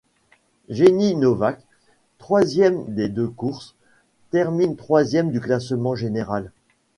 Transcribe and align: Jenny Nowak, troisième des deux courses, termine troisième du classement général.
Jenny 0.67 1.15
Nowak, 1.15 1.61
troisième 2.17 2.91
des 2.95 3.07
deux 3.07 3.27
courses, 3.27 3.75
termine 4.31 4.75
troisième 4.75 5.31
du 5.31 5.39
classement 5.39 5.93
général. 5.93 6.49